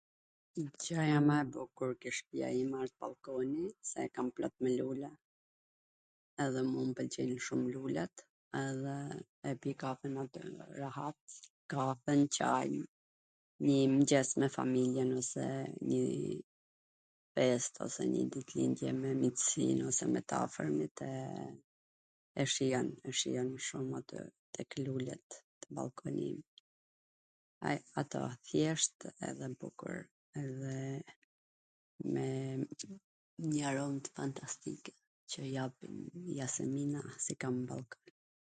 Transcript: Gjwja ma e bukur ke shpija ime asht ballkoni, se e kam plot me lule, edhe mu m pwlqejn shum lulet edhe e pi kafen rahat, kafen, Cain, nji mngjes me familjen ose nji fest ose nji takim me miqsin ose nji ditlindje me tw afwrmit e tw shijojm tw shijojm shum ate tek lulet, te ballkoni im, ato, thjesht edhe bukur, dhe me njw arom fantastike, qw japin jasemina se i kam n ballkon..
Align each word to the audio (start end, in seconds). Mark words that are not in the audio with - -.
Gjwja 0.59 1.19
ma 1.27 1.35
e 1.43 1.47
bukur 1.55 1.91
ke 2.03 2.09
shpija 2.19 2.49
ime 2.61 2.77
asht 2.85 2.95
ballkoni, 3.03 3.65
se 3.89 3.97
e 4.07 4.09
kam 4.15 4.27
plot 4.37 4.55
me 4.67 4.73
lule, 4.79 5.11
edhe 6.45 6.61
mu 6.71 6.79
m 6.87 6.91
pwlqejn 6.99 7.35
shum 7.47 7.61
lulet 7.75 8.15
edhe 8.65 8.95
e 9.51 9.53
pi 9.65 9.71
kafen 9.81 10.15
rahat, 10.81 11.19
kafen, 11.73 12.21
Cain, 12.37 12.75
nji 13.63 13.77
mngjes 13.95 14.29
me 14.43 14.47
familjen 14.57 15.09
ose 15.21 15.45
nji 15.83 16.03
fest 17.37 17.73
ose 17.87 18.01
nji 18.05 18.23
takim 18.35 18.79
me 19.03 19.09
miqsin 19.23 19.83
ose 19.89 20.03
nji 20.05 20.15
ditlindje 20.15 20.15
me 20.15 20.19
tw 20.27 20.35
afwrmit 20.45 20.97
e 21.09 21.13
tw 22.33 22.51
shijojm 22.55 22.89
tw 23.01 23.11
shijojm 23.19 23.51
shum 23.67 23.87
ate 23.99 24.17
tek 24.57 24.69
lulet, 24.85 25.27
te 25.61 25.67
ballkoni 25.79 26.25
im, 26.33 26.41
ato, 28.01 28.21
thjesht 28.47 28.99
edhe 29.29 29.47
bukur, 29.61 29.97
dhe 30.59 30.75
me 32.15 32.25
njw 33.47 33.61
arom 33.71 33.93
fantastike, 34.19 34.93
qw 35.33 35.41
japin 35.55 35.95
jasemina 36.41 37.01
se 37.23 37.31
i 37.37 37.41
kam 37.45 37.55
n 37.61 37.67
ballkon.. 37.73 38.05